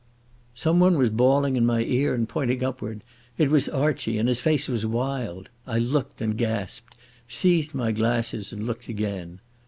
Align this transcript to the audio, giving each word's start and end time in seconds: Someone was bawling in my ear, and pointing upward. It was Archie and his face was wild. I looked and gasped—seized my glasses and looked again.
Someone 0.55 0.97
was 0.97 1.11
bawling 1.11 1.55
in 1.55 1.63
my 1.63 1.81
ear, 1.81 2.15
and 2.15 2.27
pointing 2.27 2.63
upward. 2.63 3.03
It 3.37 3.51
was 3.51 3.69
Archie 3.69 4.17
and 4.17 4.27
his 4.27 4.39
face 4.39 4.67
was 4.67 4.83
wild. 4.83 5.49
I 5.67 5.77
looked 5.77 6.21
and 6.21 6.35
gasped—seized 6.35 7.75
my 7.75 7.91
glasses 7.91 8.51
and 8.51 8.65
looked 8.65 8.89
again. 8.89 9.41